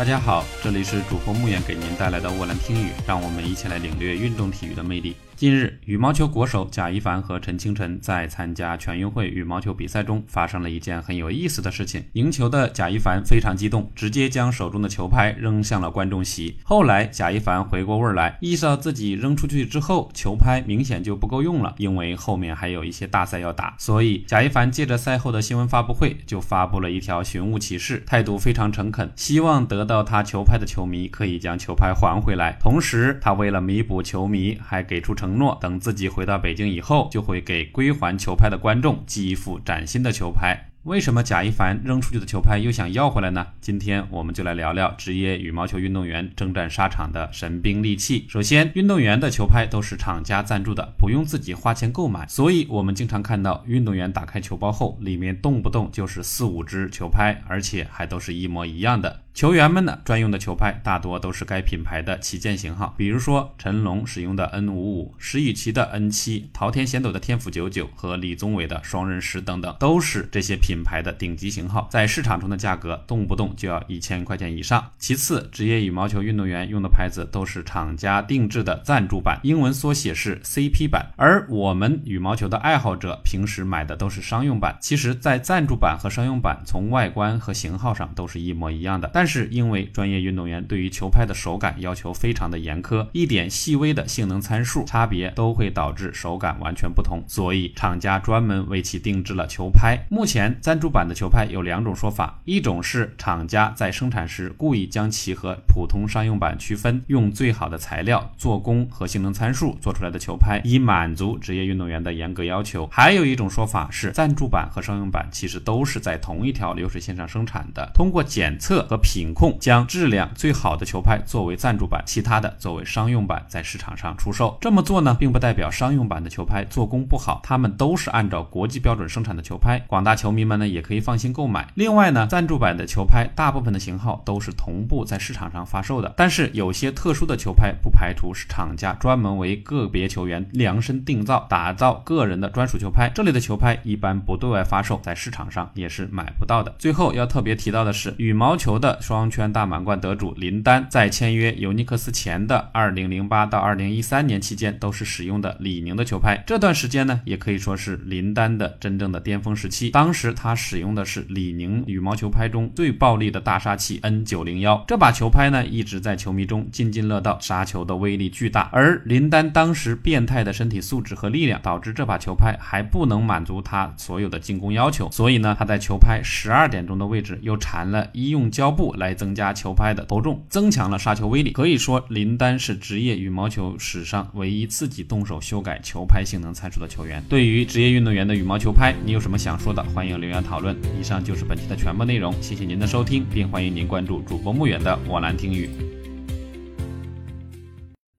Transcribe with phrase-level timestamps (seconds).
[0.00, 5.14] 大家好，这里是主播木言给您带来的沃兰听雨，让我们一起来领略运动体育的魅力。
[5.40, 12.04] 近日，羽毛球国手贾一凡和陈清晨在参加全运会羽毛球比赛中发生了一件很有意思的事情。
[12.12, 16.58] 赢球的贾一凡非常激动，直接将手中的球拍扔向了观众席。
[16.62, 23.74] 后来，贾一凡回过味儿来，意识到自己扔出去之后，球拍明显就不够用了，因为后面还有一些大赛要打。
[23.78, 32.58] 所以，贾一凡借着赛后的新闻发布会，就发布了一条寻物启事，态度非常诚恳，希望得到他球拍的球迷可以将球拍还回来。
[32.60, 35.29] 同时，他为了弥补球迷，还给出成。
[35.30, 40.66] 承诺等自己回到北京以后，就会给归还球拍的观众寄一副崭新的球拍。
[40.82, 43.46] 为什么贾一凡扔出去的球拍又想要回来呢？
[43.60, 48.26] 今天我们就来聊聊职业羽毛球运动员征战沙场的神兵利器。
[48.28, 59.20] 首先，运动员的球拍都是厂家赞助的，不用自己花钱购买，所以我们经常看到运动员打开球包后，里面动不动就是四五支球拍，而且还都是一模一样的。
[59.32, 74.90] 球员们呢专用的球拍大多都是该品牌的旗舰型号，比如说陈龙使用的 N 五五、石宇奇的 N 七、桃田贤斗的天府九九和李宗伟的双刃十等等，都是这些品牌的顶级型号，在市场中的价格动不动就要一千块钱以上。
[74.98, 84.76] 其次，职业羽毛球运动员用的拍子都是厂家定制的赞助版，英文缩写是 CP 版，而我们羽毛球的爱好者平时买的都是商用版。
[84.80, 100.06] 其实，在赞助版和商用版从外观和型号上都是一模一样的，但但是因为专业运动员对于球拍的手感要求非常的严苛，一点细微的性能参数差别都会导致手感完全不同，所以厂家专门为其定制了球拍。
[100.08, 112.88] 目前赞助版的球拍有两种说法，一种是厂家在生产时故意将其和普通商用版区分，用最好的材料、做工和性能参数做出来的球拍，以满足职业运动员的严格要求。
[112.90, 119.58] 还有一种说法是，赞助版和商用版其实都是在同一条流水线上生产的，通过检测和品控。
[119.58, 124.56] 将质量最好的球拍作为赞助版，其他的作为商用版在市场上出售。
[124.60, 131.68] 这么做呢，并不代表商用版的球拍做工不好，他们都是按照国际标准生产的球拍，广大球迷们呢也可以放心购买。
[131.74, 143.10] 另外呢，赞助版的球拍大部分的型号都是同步在市场上发售的，但是有些特殊的球拍不排除是厂家专门为个别球员量身定造、打造个人的专属球拍。
[143.12, 146.72] 这类的球拍一般不对外发售，在市场上也是买不到的。
[146.78, 149.50] 最后要特别提到的是，羽毛球的双圈。
[149.52, 156.42] 大满贯得主林丹在签约尤尼克斯前的二零零八到二零一三年期间，都是使用的李宁的球拍。
[156.46, 159.90] 这段时间呢，也可以说是林丹的真正的巅峰时期。
[159.90, 164.84] 当时他使用的是李宁羽毛球拍中最暴力的大杀器 N 九零幺。
[164.86, 168.68] 这把球拍呢，一直在球迷中津津乐道，杀球的威力巨大。
[168.72, 175.10] 而林丹当时变态的身体素质和力量，导致这把球拍还不能满足他所有的进攻要求。
[175.10, 179.30] 所以呢，他在球拍十二点钟的位置又缠了医用胶布来增。
[179.30, 181.52] 加球拍的投重，增强了杀球威力。
[181.52, 187.22] 可以说，林丹是职业羽毛球史上唯一自己动手修改球拍性能参数的球员。
[187.28, 189.82] 对于职业运动员的羽毛球拍，你有什么想说的？
[189.94, 190.76] 欢迎留言讨论。
[191.00, 195.99] 以上就是本期的全部内容，谢谢您的收听，并欢迎您关注主播穆远的我兰听语。